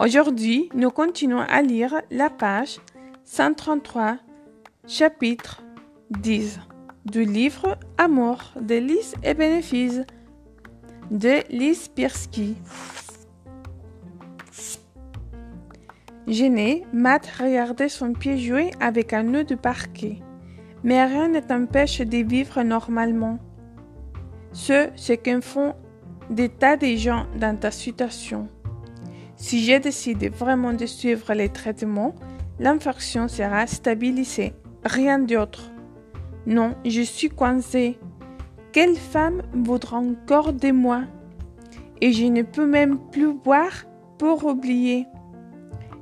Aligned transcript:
Aujourd'hui, 0.00 0.68
nous 0.74 0.90
continuons 0.90 1.44
à 1.48 1.62
lire 1.62 1.94
la 2.10 2.28
page 2.28 2.80
133, 3.22 4.18
chapitre 4.88 5.62
10 6.10 6.58
du 7.04 7.24
livre 7.24 7.78
Amour 7.96 8.38
de 8.60 8.74
Lise 8.74 9.14
et 9.22 9.34
bénéfices 9.34 10.02
de 11.12 11.44
Lise 11.48 11.86
Pirsky. 11.86 12.56
Gêné, 16.26 16.84
Matt 16.92 17.30
regardait 17.38 17.88
son 17.88 18.14
pied 18.14 18.36
jouer 18.36 18.72
avec 18.80 19.12
un 19.12 19.22
nœud 19.22 19.44
de 19.44 19.54
parquet. 19.54 20.18
Mais 20.82 21.04
rien 21.04 21.28
ne 21.28 21.38
t'empêche 21.38 22.00
de 22.00 22.18
vivre 22.18 22.60
normalement. 22.64 23.38
Ce, 24.52 24.88
c'est 24.96 25.18
qu'un 25.18 25.40
font 25.40 25.76
des 26.30 26.48
tas 26.48 26.76
de 26.76 26.96
gens 26.96 27.26
dans 27.38 27.56
ta 27.56 27.70
situation. 27.70 28.48
Si 29.36 29.64
j'ai 29.64 29.80
décidé 29.80 30.28
vraiment 30.28 30.72
de 30.72 30.86
suivre 30.86 31.32
les 31.34 31.48
traitements, 31.48 32.14
l'infection 32.58 33.28
sera 33.28 33.66
stabilisée, 33.66 34.52
rien 34.84 35.18
d'autre. 35.18 35.72
Non, 36.46 36.74
je 36.84 37.02
suis 37.02 37.28
coincée. 37.28 37.98
Quelle 38.72 38.96
femme 38.96 39.42
voudra 39.52 39.98
encore 39.98 40.52
de 40.52 40.70
moi? 40.70 41.02
Et 42.00 42.12
je 42.12 42.26
ne 42.26 42.42
peux 42.42 42.66
même 42.66 42.98
plus 43.10 43.32
boire 43.32 43.84
pour 44.18 44.44
oublier. 44.44 45.06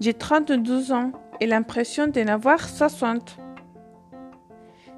J'ai 0.00 0.14
32 0.14 0.92
ans 0.92 1.12
et 1.40 1.46
l'impression 1.46 2.06
de 2.06 2.20
n'avoir 2.20 2.68
60. 2.68 3.38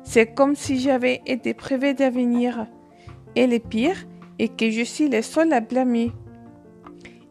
C'est 0.03 0.34
comme 0.34 0.56
si 0.56 0.78
j'avais 0.78 1.22
été 1.27 1.55
privée 1.55 1.94
d'avenir. 1.94 2.66
Et 3.36 3.47
le 3.47 3.58
pire 3.58 4.06
est 4.38 4.56
que 4.56 4.70
je 4.70 4.83
suis 4.83 5.08
le 5.08 5.22
seul 5.22 5.53
à 5.53 5.60
blâmer. 5.60 6.12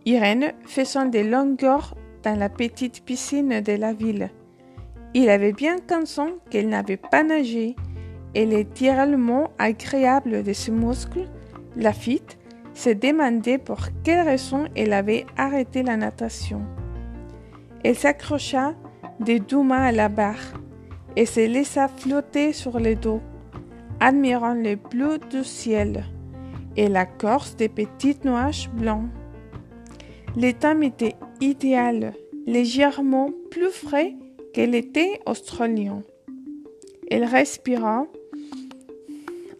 Irène 0.07 0.53
faisant 0.65 1.05
des 1.05 1.25
longueurs 1.25 1.93
dans 2.23 2.39
la 2.39 2.47
petite 2.47 3.03
piscine 3.03 3.59
de 3.59 3.73
la 3.73 3.91
ville. 3.91 4.29
Il 5.13 5.29
avait 5.29 5.51
bien 5.51 5.75
conscience 5.85 6.31
qu'elle 6.49 6.69
n'avait 6.69 6.95
pas 6.95 7.23
nagé 7.23 7.75
et 8.33 8.45
littéralement 8.45 9.51
agréable 9.59 10.43
de 10.43 10.53
ses 10.53 10.71
muscles, 10.71 11.27
Lafitte 11.75 12.37
se 12.73 12.89
demandait 12.89 13.57
pour 13.57 13.79
quelle 14.05 14.25
raison 14.25 14.67
elle 14.77 14.93
avait 14.93 15.25
arrêté 15.35 15.83
la 15.83 15.97
natation. 15.97 16.61
Elle 17.83 17.97
s'accrocha 17.97 18.75
des 19.19 19.41
deux 19.41 19.61
mains 19.61 19.87
à 19.87 19.91
la 19.91 20.07
barre 20.07 20.53
et 21.17 21.25
se 21.25 21.41
laissa 21.41 21.89
flotter 21.89 22.53
sur 22.53 22.79
le 22.79 22.95
dos, 22.95 23.19
admirant 23.99 24.53
le 24.53 24.75
bleu 24.75 25.19
du 25.29 25.43
ciel 25.43 26.05
et 26.77 26.87
la 26.87 27.05
corse 27.05 27.57
des 27.57 27.67
petites 27.67 28.23
nuages 28.23 28.69
blancs. 28.71 29.09
Le 30.39 30.51
temps 30.51 30.79
était 30.81 31.15
idéal, 31.41 32.13
légèrement 32.45 33.31
plus 33.49 33.71
frais 33.71 34.13
que 34.53 34.61
l'été 34.61 35.19
australien. 35.25 36.03
Elle 37.09 37.23
respira 37.23 38.05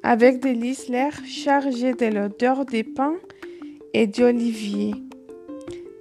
avec 0.03 0.40
délice 0.40 0.88
l'air 0.88 1.13
chargé 1.25 1.94
de 1.94 2.06
l'odeur 2.06 2.63
des 2.63 2.84
pins 2.84 3.16
et 3.96 4.06
d'olivier, 4.06 4.94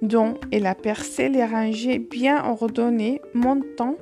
dont 0.03 0.35
elle 0.51 0.67
aperçait 0.67 1.29
les 1.29 1.45
rangées 1.45 1.97
bien 1.97 2.45
ordonnées 2.45 3.19
montant 3.33 3.97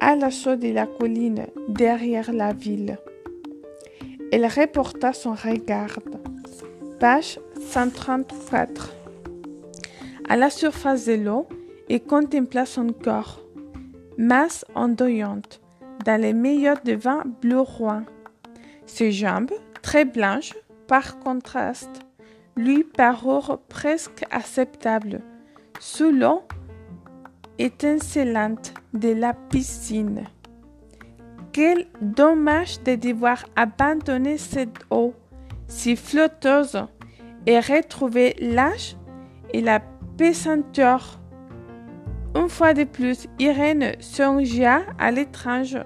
à 0.00 0.16
l'assaut 0.16 0.56
de 0.56 0.72
la 0.72 0.86
colline 0.86 1.46
derrière 1.68 2.32
la 2.32 2.52
ville. 2.52 2.98
Elle 4.32 4.46
reporta 4.46 5.12
son 5.12 5.34
regard. 5.34 6.00
Page 6.98 7.38
134 7.60 8.99
la 10.36 10.50
surface 10.50 11.06
de 11.06 11.14
l'eau 11.14 11.48
et 11.88 12.00
contempla 12.00 12.66
son 12.66 12.88
corps, 12.88 13.40
masse 14.16 14.64
ondoyante, 14.74 15.60
dans 16.04 16.20
les 16.20 16.32
meilleurs 16.32 16.82
de 16.84 16.92
vin 16.92 17.24
bleu 17.42 17.60
roi. 17.60 18.02
Ses 18.86 19.12
jambes, 19.12 19.52
très 19.82 20.04
blanches 20.04 20.54
par 20.86 21.18
contraste, 21.18 22.06
lui 22.56 22.84
parurent 22.84 23.60
presque 23.68 24.24
acceptables, 24.30 25.20
sous 25.78 26.10
l'eau 26.10 26.42
étincelante 27.58 28.72
de 28.94 29.10
la 29.10 29.34
piscine. 29.34 30.24
Quel 31.52 31.86
dommage 32.00 32.82
de 32.82 32.94
devoir 32.94 33.44
abandonner 33.56 34.38
cette 34.38 34.78
eau 34.90 35.14
si 35.66 35.96
flotteuse 35.96 36.84
et 37.46 37.58
retrouver 37.58 38.36
l'âge 38.40 38.96
et 39.52 39.60
la 39.60 39.80
Une 42.34 42.48
fois 42.50 42.74
de 42.74 42.84
plus, 42.84 43.26
Irène 43.38 43.92
songea 44.00 44.82
à 44.98 45.10
l'étrange 45.10 45.78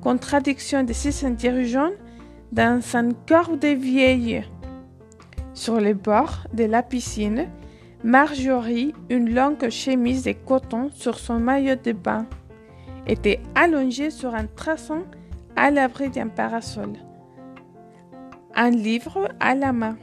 contradiction 0.00 0.82
de 0.82 0.94
se 0.94 1.10
sentir 1.10 1.62
jeune 1.64 1.92
dans 2.52 2.80
un 2.94 3.10
corps 3.28 3.58
de 3.58 3.68
vieille. 3.68 4.42
Sur 5.52 5.78
les 5.78 5.92
bords 5.92 6.44
de 6.54 6.64
la 6.64 6.82
piscine, 6.82 7.50
Marjorie, 8.02 8.94
une 9.10 9.34
longue 9.34 9.68
chemise 9.68 10.24
de 10.24 10.32
coton 10.32 10.88
sur 10.94 11.18
son 11.18 11.38
maillot 11.38 11.76
de 11.76 11.92
bain, 11.92 12.24
était 13.06 13.40
allongée 13.54 14.08
sur 14.10 14.34
un 14.34 14.46
traçon 14.46 15.02
à 15.54 15.70
l'abri 15.70 16.08
d'un 16.08 16.28
parasol. 16.28 16.94
Un 18.54 18.70
livre 18.70 19.28
à 19.38 19.54
la 19.54 19.74
main. 19.74 19.98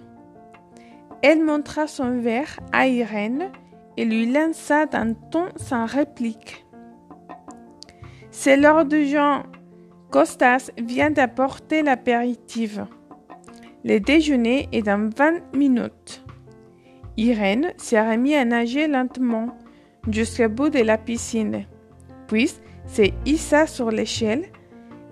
Elle 1.23 1.43
montra 1.43 1.87
son 1.87 2.19
verre 2.19 2.59
à 2.71 2.85
Irène 2.85 3.49
et 3.97 4.05
lui 4.05 4.31
lança 4.31 4.85
d'un 4.85 5.13
ton 5.13 5.45
sans 5.55 5.85
réplique. 5.85 6.65
C'est 8.31 8.57
l'heure 8.57 8.85
du 8.85 9.05
Jean. 9.05 9.43
Costas 10.09 10.71
vient 10.77 11.11
d'apporter 11.11 11.81
l'apéritif. 11.81 12.79
Le 13.83 13.99
déjeuner 13.99 14.69
est 14.71 14.83
dans 14.83 15.09
vingt 15.09 15.41
minutes. 15.53 16.23
Irène 17.17 17.73
s'est 17.77 18.01
remis 18.01 18.35
à 18.35 18.45
nager 18.45 18.87
lentement 18.87 19.57
jusqu'au 20.09 20.49
bout 20.49 20.69
de 20.69 20.79
la 20.79 20.97
piscine, 20.97 21.65
puis 22.27 22.51
s'est 22.85 23.13
hissa 23.25 23.67
sur 23.67 23.91
l'échelle 23.91 24.45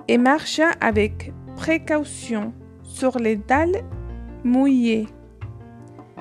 et 0.07 0.17
marcha 0.17 0.71
avec 0.81 1.31
précaution 1.55 2.53
sur 2.83 3.19
les 3.19 3.35
dalles 3.35 3.83
mouillées. 4.43 5.07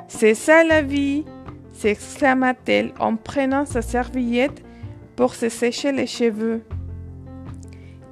C'est 0.06 0.34
ça 0.34 0.65
la 0.65 0.82
vie, 0.82 1.25
s'exclama-t-elle 1.72 2.92
en 2.98 3.16
prenant 3.16 3.66
sa 3.66 3.82
serviette 3.82 4.62
pour 5.16 5.34
se 5.34 5.48
sécher 5.48 5.92
les 5.92 6.06
cheveux. 6.06 6.62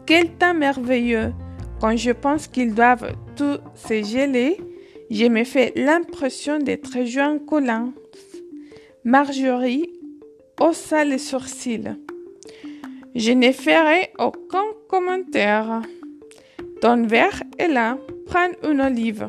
Quel 0.06 0.30
temps 0.30 0.54
merveilleux! 0.54 1.32
Quand 1.80 1.96
je 1.96 2.10
pense 2.10 2.48
qu'ils 2.48 2.74
doivent 2.74 3.14
tous 3.36 3.60
se 3.74 4.02
geler, 4.02 4.58
je 5.10 5.26
me 5.26 5.44
fais 5.44 5.72
l'impression 5.76 6.58
d'être 6.58 7.04
joint 7.04 7.38
collant. 7.38 7.92
Marjorie 9.04 9.88
haussa 10.60 11.04
les 11.04 11.18
sourcils. 11.18 11.96
Je 13.14 13.32
ne 13.32 13.52
ferai 13.52 14.12
aucun 14.18 14.64
commentaire. 14.88 15.82
Ton 16.80 17.06
verre 17.06 17.42
est 17.58 17.68
là. 17.68 17.96
Prends 18.26 18.50
une 18.68 18.80
olive. 18.80 19.28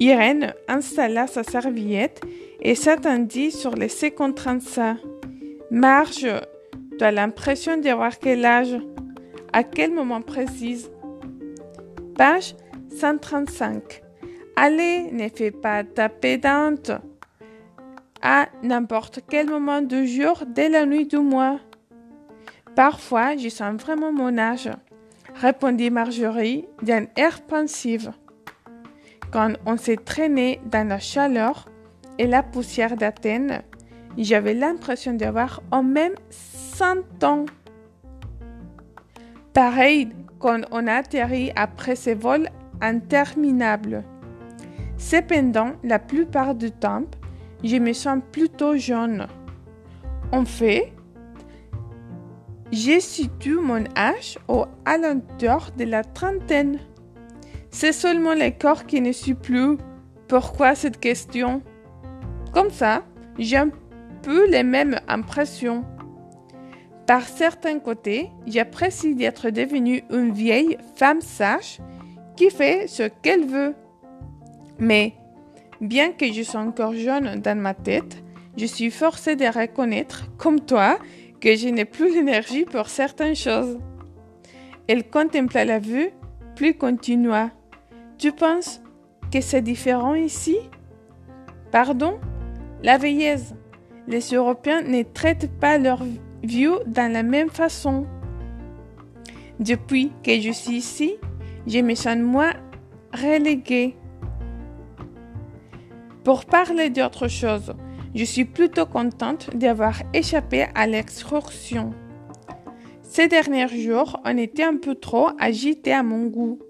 Irène 0.00 0.54
installa 0.68 1.26
sa 1.26 1.42
serviette 1.42 2.20
et 2.60 2.74
s'attendit 2.74 3.50
sur 3.50 3.74
les 3.74 3.88
secondes 3.88 4.38
ça. 4.60 4.96
Marge, 5.70 6.26
tu 6.98 7.04
as 7.04 7.10
l'impression 7.10 7.76
de 7.76 7.90
voir 7.90 8.18
quel 8.18 8.44
âge 8.44 8.76
À 9.52 9.62
quel 9.64 9.92
moment 9.92 10.22
précis 10.22 10.86
Page 12.16 12.54
135. 12.96 14.02
Allez, 14.56 15.10
ne 15.12 15.28
fais 15.28 15.50
pas 15.50 15.82
ta 15.82 16.08
pédante. 16.08 16.92
À 18.20 18.48
n'importe 18.62 19.20
quel 19.28 19.48
moment 19.48 19.82
du 19.82 20.06
jour, 20.06 20.44
dès 20.46 20.68
la 20.68 20.86
nuit 20.86 21.06
du 21.06 21.18
mois. 21.18 21.58
Parfois, 22.76 23.36
je 23.36 23.48
sens 23.48 23.80
vraiment 23.80 24.12
mon 24.12 24.38
âge, 24.38 24.70
répondit 25.34 25.90
Marjorie 25.90 26.66
d'un 26.82 27.06
air 27.16 27.42
pensif. 27.42 28.08
Quand 29.32 29.54
on 29.64 29.76
s'est 29.76 29.96
traîné 29.96 30.60
dans 30.70 30.86
la 30.86 30.98
chaleur, 30.98 31.66
et 32.18 32.26
la 32.26 32.42
poussière 32.42 32.96
d'Athènes, 32.96 33.62
j'avais 34.18 34.54
l'impression 34.54 35.14
d'avoir 35.14 35.62
au 35.72 35.82
même 35.82 36.14
100 36.30 37.24
ans. 37.24 37.46
Pareil 39.54 40.10
quand 40.38 40.60
on 40.70 40.86
a 40.86 40.94
atterri 40.94 41.52
après 41.56 41.96
ces 41.96 42.14
vols 42.14 42.48
interminables. 42.80 44.04
Cependant, 44.98 45.72
la 45.82 45.98
plupart 45.98 46.54
du 46.54 46.70
temps, 46.70 47.04
je 47.64 47.76
me 47.76 47.92
sens 47.92 48.20
plutôt 48.32 48.76
jeune. 48.76 49.26
En 50.32 50.44
fait, 50.44 50.92
je 52.72 52.98
situe 53.00 53.56
mon 53.56 53.84
âge 53.96 54.38
au 54.48 54.66
alentour 54.84 55.70
de 55.76 55.84
la 55.84 56.02
trentaine. 56.04 56.78
C'est 57.72 57.92
seulement 57.92 58.34
le 58.34 58.50
corps 58.50 58.84
qui 58.84 59.00
ne 59.00 59.12
suit 59.12 59.34
plus. 59.34 59.78
Pourquoi 60.28 60.74
cette 60.74 61.00
question? 61.00 61.62
Comme 62.52 62.70
ça, 62.70 63.02
j'ai 63.38 63.56
un 63.56 63.70
peu 64.22 64.48
les 64.48 64.62
mêmes 64.62 65.00
impressions. 65.08 65.82
Par 67.06 67.22
certains 67.22 67.78
côtés, 67.78 68.30
j'apprécie 68.46 69.14
d'être 69.14 69.50
devenue 69.50 70.04
une 70.10 70.32
vieille 70.32 70.76
femme 70.96 71.22
sage 71.22 71.78
qui 72.36 72.50
fait 72.50 72.86
ce 72.86 73.04
qu'elle 73.22 73.46
veut. 73.46 73.74
Mais, 74.78 75.14
bien 75.80 76.12
que 76.12 76.30
je 76.30 76.42
sois 76.42 76.60
encore 76.60 76.94
jeune 76.94 77.40
dans 77.40 77.58
ma 77.58 77.74
tête, 77.74 78.22
je 78.56 78.66
suis 78.66 78.90
forcée 78.90 79.34
de 79.34 79.46
reconnaître, 79.46 80.24
comme 80.36 80.60
toi, 80.60 80.98
que 81.40 81.56
je 81.56 81.68
n'ai 81.68 81.86
plus 81.86 82.14
l'énergie 82.14 82.66
pour 82.66 82.88
certaines 82.88 83.34
choses. 83.34 83.78
Elle 84.86 85.08
contempla 85.08 85.64
la 85.64 85.78
vue, 85.78 86.10
puis 86.54 86.76
continua. 86.76 87.50
Tu 88.22 88.30
penses 88.30 88.80
que 89.32 89.40
c'est 89.40 89.62
différent 89.62 90.14
ici? 90.14 90.56
Pardon? 91.72 92.20
La 92.84 92.96
vieillesse. 92.96 93.52
Les 94.06 94.20
Européens 94.32 94.82
ne 94.82 95.02
traitent 95.02 95.50
pas 95.58 95.76
leurs 95.76 96.04
vieux 96.44 96.78
dans 96.86 97.12
la 97.12 97.24
même 97.24 97.50
façon. 97.50 98.06
Depuis 99.58 100.12
que 100.22 100.40
je 100.40 100.52
suis 100.52 100.76
ici, 100.76 101.16
je 101.66 101.80
me 101.80 101.96
sens 101.96 102.16
moins 102.18 102.52
reléguée. 103.12 103.96
Pour 106.22 106.44
parler 106.44 106.90
d'autre 106.90 107.26
chose, 107.26 107.74
je 108.14 108.22
suis 108.22 108.44
plutôt 108.44 108.86
contente 108.86 109.50
d'avoir 109.56 110.00
échappé 110.14 110.66
à 110.76 110.86
l'excursion. 110.86 111.92
Ces 113.02 113.26
derniers 113.26 113.66
jours, 113.66 114.20
on 114.24 114.38
était 114.38 114.62
un 114.62 114.76
peu 114.76 114.94
trop 114.94 115.30
agités 115.40 115.92
à 115.92 116.04
mon 116.04 116.26
goût 116.26 116.60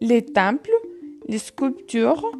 les 0.00 0.24
temples, 0.24 0.74
les 1.26 1.38
sculptures, 1.38 2.30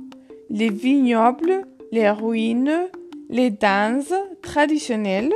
les 0.50 0.70
vignobles, 0.70 1.66
les 1.92 2.10
ruines, 2.10 2.88
les 3.28 3.50
danses 3.50 4.14
traditionnelles, 4.42 5.32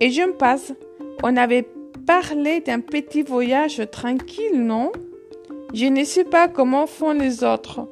et 0.00 0.10
je 0.10 0.22
me 0.22 0.32
passe. 0.32 0.72
On 1.22 1.36
avait 1.36 1.66
parlé 2.06 2.60
d'un 2.60 2.80
petit 2.80 3.22
voyage 3.22 3.82
tranquille, 3.90 4.62
non? 4.62 4.92
Je 5.72 5.86
ne 5.86 6.04
sais 6.04 6.24
pas 6.24 6.48
comment 6.48 6.86
font 6.86 7.12
les 7.12 7.42
autres, 7.42 7.88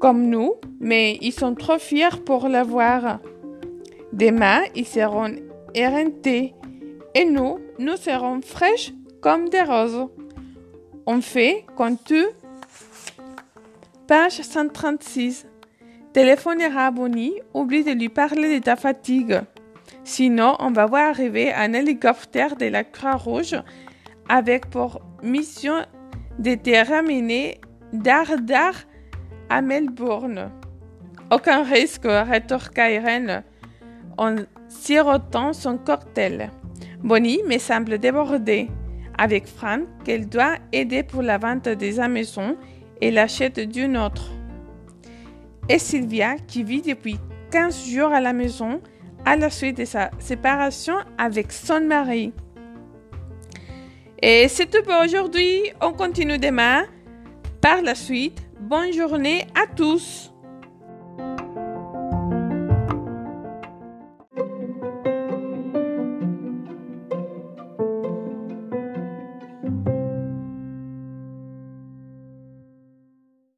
comme 0.00 0.28
nous, 0.28 0.54
mais 0.80 1.18
ils 1.20 1.32
sont 1.32 1.54
trop 1.54 1.78
fiers 1.78 2.20
pour 2.24 2.48
l'avoir. 2.48 3.20
Demain, 4.12 4.62
ils 4.74 4.86
seront 4.86 5.34
éreintés, 5.74 6.54
et 7.14 7.24
nous, 7.24 7.58
nous 7.78 7.96
serons 7.96 8.40
fraîches 8.42 8.92
comme 9.20 9.48
des 9.48 9.62
roses. 9.62 10.06
On 11.06 11.20
fait 11.20 11.64
quand 11.76 11.96
tu 12.04 12.24
Page 14.12 14.42
136. 14.42 15.46
Téléphonera 16.12 16.88
à 16.88 16.90
Bonnie, 16.90 17.32
oublie 17.54 17.82
de 17.82 17.92
lui 17.92 18.10
parler 18.10 18.58
de 18.60 18.62
ta 18.62 18.76
fatigue. 18.76 19.40
Sinon, 20.04 20.54
on 20.58 20.70
va 20.70 20.84
voir 20.84 21.08
arriver 21.08 21.50
un 21.50 21.72
hélicoptère 21.72 22.56
de 22.56 22.66
la 22.66 22.84
Croix-Rouge 22.84 23.56
avec 24.28 24.68
pour 24.68 25.00
mission 25.22 25.76
de 26.38 26.54
te 26.56 26.86
ramener 26.86 27.58
d'Ardar 27.94 28.74
à 29.48 29.62
Melbourne. 29.62 30.50
Aucun 31.30 31.62
risque, 31.62 32.04
rétorqua 32.04 32.90
Irène 32.90 33.42
en 34.18 34.36
sirotant 34.68 35.54
son 35.54 35.78
cocktail. 35.78 36.50
Bonnie 37.02 37.40
me 37.48 37.56
semble 37.56 37.96
débordée. 37.96 38.68
Avec 39.16 39.46
Franck, 39.46 39.84
qu'elle 40.04 40.28
doit 40.28 40.56
aider 40.70 41.02
pour 41.02 41.22
la 41.22 41.38
vente 41.38 41.68
des 41.68 41.98
maison 42.08 42.58
et 43.02 43.10
l'achète 43.10 43.60
d'une 43.60 43.98
autre. 43.98 44.30
Et 45.68 45.78
Sylvia, 45.78 46.36
qui 46.46 46.62
vit 46.62 46.82
depuis 46.82 47.18
15 47.50 47.88
jours 47.88 48.12
à 48.12 48.20
la 48.20 48.32
maison 48.32 48.80
à 49.24 49.36
la 49.36 49.50
suite 49.50 49.76
de 49.76 49.84
sa 49.84 50.10
séparation 50.18 50.94
avec 51.18 51.52
son 51.52 51.80
mari. 51.80 52.32
Et 54.20 54.48
c'est 54.48 54.66
tout 54.66 54.82
pour 54.82 54.94
aujourd'hui. 55.02 55.72
On 55.80 55.92
continue 55.92 56.38
demain. 56.38 56.84
Par 57.60 57.82
la 57.82 57.94
suite, 57.94 58.40
bonne 58.60 58.92
journée 58.92 59.46
à 59.54 59.66
tous. 59.66 60.31